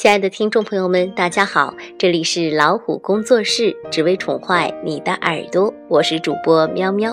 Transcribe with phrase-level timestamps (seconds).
[0.00, 7.12] 亲爱的听众朋友们，大家好，这里是老虎工作室，只为宠坏你的耳朵，我是主播喵喵。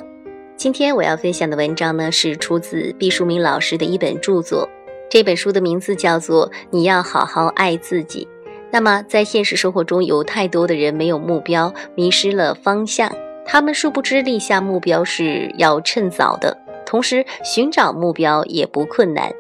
[0.56, 4.70] 今天我要分享的文章呢，是出自毕淑敏老师的一本著作，
[5.10, 8.28] 这本书的名字叫做《你要好好爱自己》。
[8.70, 13.12] 那么，在现实生活中，有太多的人没有目标，迷失了方向，
[13.48, 16.56] 他们殊不知立下目标是要趁早的，
[16.86, 19.34] 同时寻找目标也不困难。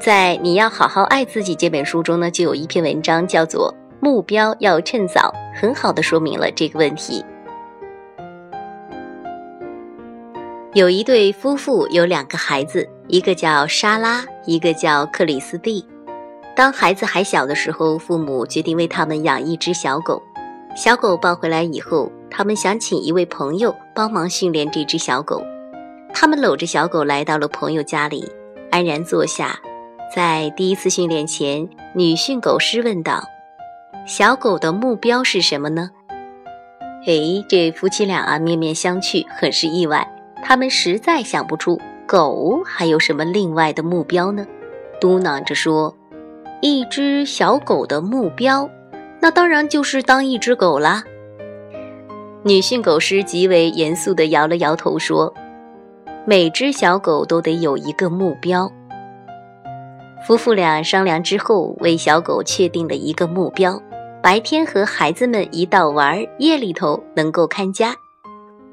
[0.00, 7.24] 在《你要好好爱自己》这本书中呢，就有一篇文章叫做“目标要趁早”，很好的说明了这个问题。
[10.72, 15.84] 有一对夫妇有两个孩子，一个叫莎拉，一个叫克里斯蒂。
[16.54, 20.22] 当孩子还小的时候，父母决定为他们养一只小狗。
[20.76, 25.42] 小狗抱回来以后，他们想请一位朋友帮忙训练这只小狗。
[26.14, 28.30] 他们搂着小狗来到了朋友家里，
[28.70, 29.58] 安然坐下。
[30.14, 33.22] 在第一次训练前，女训狗师问道
[34.06, 35.90] ：“小狗的目标是什么呢？”
[37.06, 40.06] 哎，这夫妻俩啊面面相觑，很是意外。
[40.42, 44.46] 他们实在想不出狗还有什么另外的目标呢？
[44.98, 45.94] 嘟囔着说
[46.62, 48.68] ：“一只小狗的目标，
[49.20, 51.04] 那当然就是当一只狗啦。”
[52.44, 55.34] 女训狗师极为严肃地摇了摇头说
[56.24, 58.72] ：“每只小狗都得有一个目标。”
[60.26, 63.80] 夫妇俩商量之后，为小狗确定了一个目标：
[64.22, 67.94] 白天和孩子们一道玩，夜里头能够看家。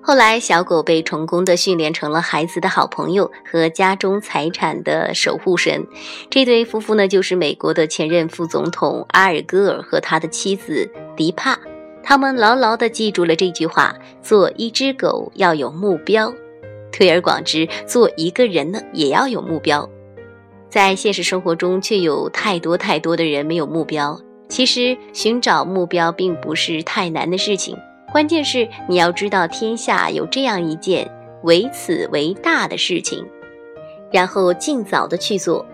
[0.02, 5.86] 后来，小狗被成功的训练成了孩子的好朋友和家中财产的守护神。
[6.30, 11.58] 这对夫妇呢，就是美国的前任副总统阿尔戈尔和他的妻子迪帕。
[12.04, 16.32] 他们牢牢地记住了这句话：做一只狗要有目标。
[16.92, 19.90] 推而广之，做一个人呢，也要有目标。
[20.76, 24.20] 在现实生活中，却有太多太多的人没有目标。
[24.50, 27.78] 其实，寻找目标并不是太难的事情，
[28.12, 31.10] 关键是你要知道天下有这样一件
[31.44, 33.26] 唯此为大的事情，
[34.12, 35.66] 然后尽早的去做。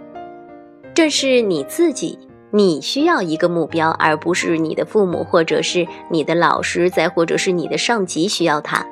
[0.94, 2.20] 正是你自己，
[2.52, 8.86] 你需要一个目标，而不是你的父母，或者是你的老师，再或者是你的上级需要他。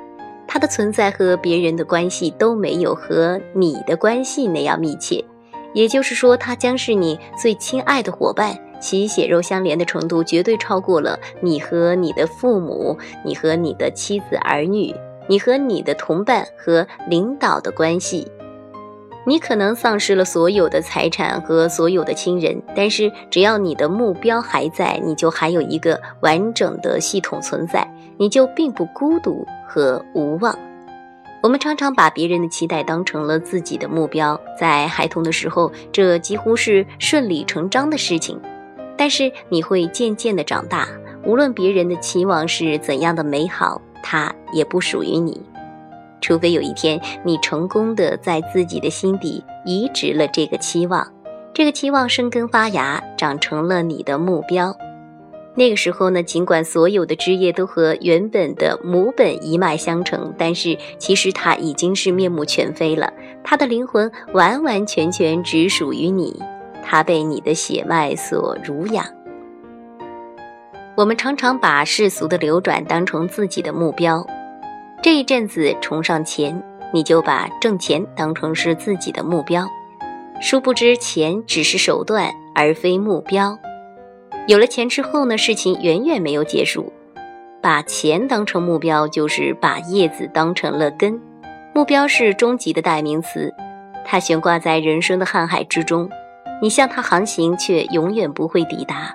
[0.48, 5.24] 他的存在和别人的关系都没有和你的关系那样密切。
[5.72, 14.94] 也就是说，他将是你最亲爱的伙伴，其血肉相连的程度绝对超过了你和你的父母、你和你的妻子儿女、
[15.28, 18.26] 你和你的同伴和领导的关系。
[19.26, 30.58] 你可能丧失了所有的财产和所有的亲人，但是只要你的目标还在，你就还有一个完整的系统存在，你就并不孤独和无望。
[31.42, 38.38] 我们常常把别人的期待当成了自己的目标，在孩童的时候，这几乎是顺理成章的事情。
[38.96, 40.86] 但是你会渐渐的长大，
[41.24, 45.40] 无论别人的期望是怎样的美好，它也不属于你。
[46.20, 51.10] 除非有一天你成功的在自己的心底移植了这个期望，
[51.54, 54.76] 这个期望生根发芽，长成了你的目标。
[55.56, 63.12] 那个时候呢，尽管所有的枝叶都和原本的母本一脉相承，但是其实它已经是面目全非了。
[63.42, 66.40] 它的灵魂完完全全只属于你，
[66.84, 69.04] 它被你的血脉所濡养。
[70.96, 74.24] 我们常常把世俗的流转当成自己的目标，
[75.02, 76.62] 这一阵子崇尚钱，
[76.92, 79.66] 你就把挣钱当成是自己的目标，
[80.40, 83.58] 殊不知钱只是手段，而非目标。
[84.46, 86.92] 有了钱之后呢，事情远远没有结束。
[87.62, 91.20] 把钱当成目标，就是把叶子当成了根。
[91.74, 93.52] 目标是终极的代名词，
[94.04, 96.08] 它悬挂在人生的瀚海之中，
[96.62, 99.14] 你向它航行，却永远不会抵达。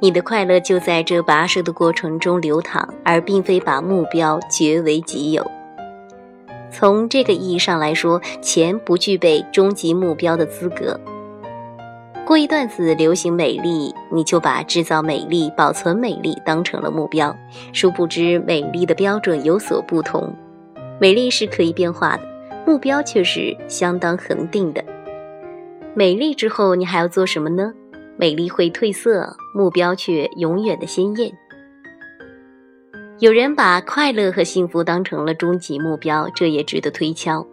[0.00, 5.50] 你的快乐就在这跋涉的过程中流淌，而并非把目标据为己有。
[6.70, 11.00] 从这个意义上来说，钱不具备终极目标的资格。
[12.32, 17.36] 过一段子流行美丽，你就把制造美丽、保存美丽当成了目标。
[17.74, 20.34] 殊不知，美丽的标准有所不同。
[20.98, 22.22] 美丽是可以变化的，
[22.66, 24.82] 目标却是相当恒定的。
[25.94, 27.70] 美丽之后，你还要做什么呢？
[28.16, 31.30] 美丽会褪色，目标却永远的鲜艳。
[33.18, 37.46] 有人把快乐和幸福当成了终极目标，这也值得推敲。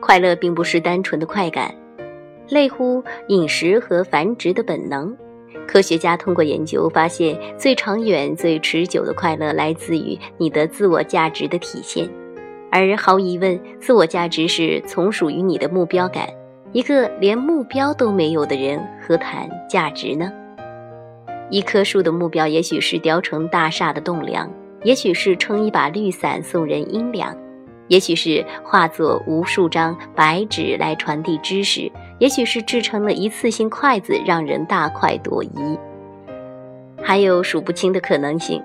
[0.00, 1.72] 快乐并不是单纯的快感。
[2.48, 5.16] 类乎饮食和繁殖的本能。
[5.66, 12.08] 科学家通过研究发现，最长远、最持久的快乐来自于你的自我价值的体现。
[12.70, 16.28] 而毫无疑问，自我价值是从属于你的目标感。
[16.72, 20.30] 一个连目标都没有的人，何谈价值呢？
[21.48, 24.50] 一棵树的目标，也许是雕成大厦的栋梁，
[24.82, 27.34] 也许是撑一把绿伞送人阴凉，
[27.88, 35.78] 也许是化作无数张白纸来传递知识，也许是制成了一次性筷子，让人大快朵颐。
[37.02, 38.62] 还有数不清的可能性。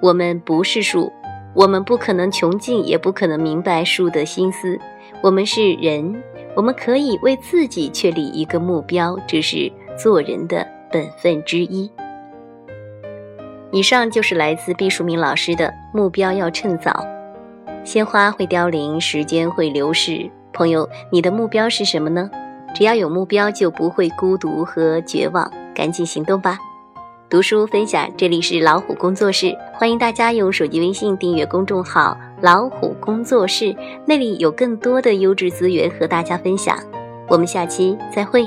[0.00, 1.12] 我们不是树，
[1.54, 4.78] 我们不可能穷尽，也不可能明白树的心思。
[5.22, 6.22] 我们是人，
[6.54, 11.90] 我们可以为自己确立一个目标，这是做人的本分之一。
[13.72, 17.04] 以上就是来自毕淑敏老师的目标要趁早。
[17.86, 20.28] 鲜花会凋零，时间会流逝。
[20.52, 22.28] 朋友，你的目标是什么呢？
[22.74, 25.48] 只要有目标，就不会孤独和绝望。
[25.72, 26.58] 赶紧行动吧！
[27.30, 33.72] 读书分享，这里是老虎工作室，欢迎大家用手机微信订阅公众号“老虎工作室”，
[34.04, 36.76] 那里有更多的优质资源和大家分享。
[37.28, 38.44] 我们下期再会。